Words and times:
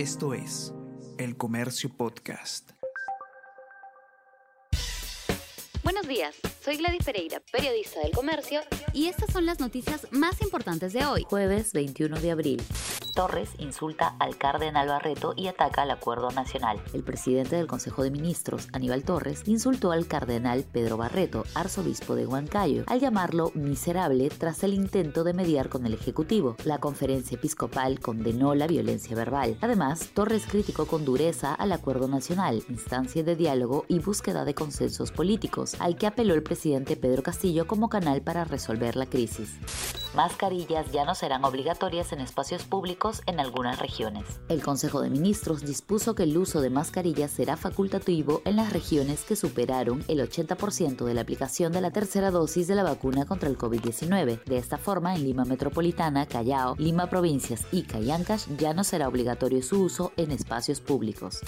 Esto 0.00 0.32
es 0.32 0.72
El 1.18 1.36
Comercio 1.36 1.90
Podcast. 1.94 2.70
Buenos 5.84 6.08
días, 6.08 6.36
soy 6.62 6.76
Gladys 6.76 7.04
Pereira, 7.04 7.42
periodista 7.50 8.00
del 8.00 8.12
Comercio, 8.12 8.60
y 8.92 9.06
estas 9.06 9.32
son 9.32 9.46
las 9.46 9.60
noticias 9.60 10.06
más 10.10 10.40
importantes 10.42 10.92
de 10.92 11.04
hoy, 11.06 11.24
jueves 11.28 11.72
21 11.72 12.20
de 12.20 12.30
abril. 12.30 12.62
Torres 13.14 13.50
insulta 13.58 14.14
al 14.18 14.36
cardenal 14.36 14.88
Barreto 14.88 15.34
y 15.36 15.48
ataca 15.48 15.82
al 15.82 15.90
acuerdo 15.90 16.30
nacional. 16.30 16.80
El 16.92 17.02
presidente 17.02 17.56
del 17.56 17.66
Consejo 17.66 18.02
de 18.02 18.10
Ministros, 18.10 18.68
Aníbal 18.72 19.02
Torres, 19.04 19.42
insultó 19.46 19.92
al 19.92 20.06
cardenal 20.06 20.64
Pedro 20.64 20.96
Barreto, 20.96 21.44
arzobispo 21.54 22.14
de 22.14 22.26
Huancayo, 22.26 22.84
al 22.86 23.00
llamarlo 23.00 23.50
miserable 23.54 24.30
tras 24.30 24.62
el 24.62 24.74
intento 24.74 25.24
de 25.24 25.34
mediar 25.34 25.68
con 25.68 25.86
el 25.86 25.94
Ejecutivo. 25.94 26.56
La 26.64 26.78
conferencia 26.78 27.34
episcopal 27.34 28.00
condenó 28.00 28.54
la 28.54 28.66
violencia 28.66 29.16
verbal. 29.16 29.56
Además, 29.60 30.10
Torres 30.14 30.46
criticó 30.48 30.86
con 30.86 31.04
dureza 31.04 31.54
al 31.54 31.72
acuerdo 31.72 32.08
nacional, 32.08 32.62
instancia 32.68 33.22
de 33.22 33.36
diálogo 33.36 33.84
y 33.88 33.98
búsqueda 33.98 34.44
de 34.44 34.54
consensos 34.54 35.10
políticos, 35.10 35.76
al 35.80 35.96
que 35.96 36.06
apeló 36.06 36.34
el 36.34 36.42
presidente 36.50 36.96
Pedro 36.96 37.22
Castillo 37.22 37.68
como 37.68 37.88
canal 37.88 38.22
para 38.22 38.44
resolver 38.44 38.96
la 38.96 39.06
crisis. 39.06 39.54
Mascarillas 40.16 40.90
ya 40.90 41.04
no 41.04 41.14
serán 41.14 41.44
obligatorias 41.44 42.12
en 42.12 42.18
espacios 42.18 42.64
públicos 42.64 43.22
en 43.26 43.38
algunas 43.38 43.78
regiones. 43.78 44.24
El 44.48 44.60
Consejo 44.60 45.00
de 45.00 45.10
Ministros 45.10 45.60
dispuso 45.60 46.16
que 46.16 46.24
el 46.24 46.36
uso 46.36 46.60
de 46.60 46.68
mascarillas 46.68 47.30
será 47.30 47.56
facultativo 47.56 48.42
en 48.44 48.56
las 48.56 48.72
regiones 48.72 49.22
que 49.22 49.36
superaron 49.36 50.02
el 50.08 50.18
80% 50.18 51.04
de 51.04 51.14
la 51.14 51.20
aplicación 51.20 51.70
de 51.72 51.82
la 51.82 51.92
tercera 51.92 52.32
dosis 52.32 52.66
de 52.66 52.74
la 52.74 52.82
vacuna 52.82 53.26
contra 53.26 53.48
el 53.48 53.56
COVID-19. 53.56 54.42
De 54.42 54.56
esta 54.58 54.76
forma, 54.76 55.14
en 55.14 55.22
Lima 55.22 55.44
Metropolitana, 55.44 56.26
Callao, 56.26 56.74
Lima 56.78 57.08
Provincias 57.08 57.64
y 57.70 57.84
Cayancash 57.84 58.48
ya 58.56 58.74
no 58.74 58.82
será 58.82 59.06
obligatorio 59.06 59.62
su 59.62 59.84
uso 59.84 60.10
en 60.16 60.32
espacios 60.32 60.80
públicos 60.80 61.42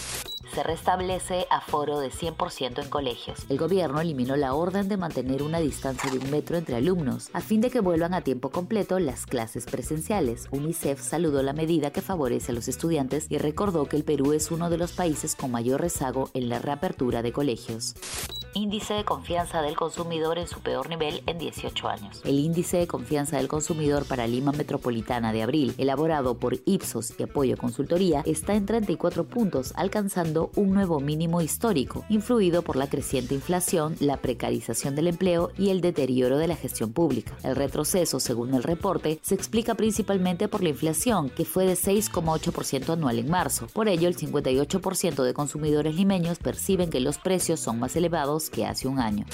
se 0.55 0.63
restablece 0.63 1.47
aforo 1.51 1.99
de 1.99 2.11
100% 2.11 2.83
en 2.83 2.91
colegios. 2.91 3.47
El 3.49 3.59
gobierno 3.59 4.01
eliminó 4.01 4.37
la 4.37 4.55
orden 4.55 4.89
de 4.89 4.97
mantener 4.97 5.43
una 5.43 5.61
distancia 5.61 6.11
de 6.11 6.19
un 6.19 6.31
metro 6.31 6.57
entre 6.57 6.77
alumnos, 6.77 7.31
a 7.33 7.41
fin 7.41 7.61
de 7.61 7.71
que 7.71 7.81
vuelvan 7.81 8.15
a 8.15 8.23
tiempo 8.23 8.51
completo 8.51 8.99
las 8.99 9.27
clases 9.27 9.67
presenciales. 9.67 10.49
UNICEF 10.51 11.01
saludó 11.01 11.43
la 11.43 11.53
medida 11.53 11.91
que 11.91 12.03
favorece 12.03 12.53
a 12.53 12.55
los 12.55 12.69
estudiantes 12.69 13.27
y 13.29 13.39
recordó 13.39 13.87
que 13.87 13.97
el 13.97 14.05
Perú 14.05 14.33
es 14.33 14.51
uno 14.51 14.71
de 14.71 14.79
los 14.79 14.93
países 14.93 15.35
con 15.35 15.51
mayor 15.51 15.81
rezago 15.81 16.31
en 16.35 16.49
la 16.49 16.59
reapertura 16.59 17.23
de 17.23 17.33
colegios 17.33 17.95
índice 18.55 18.95
de 18.95 19.05
confianza 19.05 19.63
del 19.63 19.77
consumidor 19.77 20.39
en 20.39 20.47
su 20.47 20.61
peor 20.61 20.89
nivel 20.89 21.23
en 21.27 21.39
18 21.39 21.89
años. 21.89 22.21
El 22.25 22.39
índice 22.39 22.77
de 22.77 22.87
confianza 22.87 23.37
del 23.37 23.49
consumidor 23.49 24.05
para 24.05 24.27
Lima 24.27 24.53
Metropolitana 24.53 25.33
de 25.33 25.43
abril, 25.43 25.75
elaborado 25.79 26.37
por 26.37 26.59
Ipsos 26.65 27.15
y 27.19 27.23
Apoyo 27.23 27.57
Consultoría, 27.57 28.23
está 28.27 28.55
en 28.55 28.67
34 28.67 29.25
puntos, 29.25 29.73
alcanzando 29.77 30.51
un 30.57 30.73
nuevo 30.73 31.01
mínimo 31.01 31.41
histórico, 31.41 32.05
influido 32.09 32.63
por 32.63 32.77
la 32.77 32.89
creciente 32.89 33.35
inflación, 33.35 33.97
la 34.01 34.19
precarización 34.19 34.95
del 34.95 35.09
empleo 35.09 35.51
y 35.59 35.71
el 35.71 35.81
deterioro 35.81 36.39
de 36.39 36.49
la 36.49 36.57
gestión 36.57 36.93
pública. 36.93 37.37
El 37.43 37.57
retroceso, 37.57 38.21
según 38.21 38.55
el 38.55 38.63
reporte, 38.63 39.19
se 39.23 39.35
explica 39.35 39.75
principalmente 39.75 40.49
por 40.49 40.63
la 40.63 40.71
inflación, 40.71 41.31
que 41.31 41.45
fue 41.45 41.67
de 41.67 41.75
6,8% 41.75 42.93
anual 42.93 43.19
en 43.19 43.31
marzo. 43.31 43.67
Por 43.73 43.89
ello, 43.89 44.09
el 44.09 44.17
58% 44.17 45.23
de 45.23 45.35
consumidores 45.35 45.95
limeños 45.95 46.39
perciben 46.39 46.91
que 46.91 47.01
los 47.01 47.19
precios 47.19 47.61
son 47.61 47.79
más 47.79 47.97
elevados 47.97 48.42
que 48.51 48.67
hace 48.67 48.89
un 48.89 48.99
año. 48.99 49.27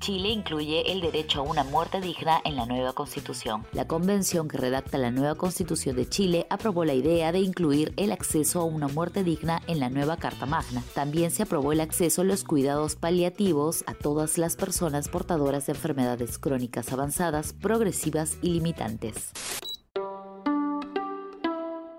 Chile 0.00 0.28
incluye 0.30 0.92
el 0.92 1.00
derecho 1.00 1.40
a 1.40 1.42
una 1.42 1.64
muerte 1.64 2.00
digna 2.00 2.40
en 2.44 2.56
la 2.56 2.66
nueva 2.66 2.92
constitución. 2.92 3.66
La 3.72 3.86
convención 3.86 4.48
que 4.48 4.56
redacta 4.56 4.96
la 4.96 5.10
nueva 5.10 5.34
constitución 5.34 5.96
de 5.96 6.08
Chile 6.08 6.46
aprobó 6.50 6.84
la 6.84 6.94
idea 6.94 7.32
de 7.32 7.40
incluir 7.40 7.92
el 7.96 8.12
acceso 8.12 8.60
a 8.60 8.64
una 8.64 8.86
muerte 8.88 9.24
digna 9.24 9.60
en 9.66 9.80
la 9.80 9.90
nueva 9.90 10.16
Carta 10.16 10.46
Magna. 10.46 10.82
También 10.94 11.30
se 11.30 11.42
aprobó 11.42 11.72
el 11.72 11.80
acceso 11.80 12.22
a 12.22 12.24
los 12.24 12.44
cuidados 12.44 12.94
paliativos 12.94 13.82
a 13.86 13.94
todas 13.94 14.38
las 14.38 14.56
personas 14.56 15.08
portadoras 15.08 15.66
de 15.66 15.72
enfermedades 15.72 16.38
crónicas 16.38 16.92
avanzadas, 16.92 17.52
progresivas 17.52 18.38
y 18.40 18.50
limitantes. 18.52 19.32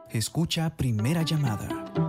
Escucha 0.10 0.76
primera 0.76 1.22
llamada 1.22 2.09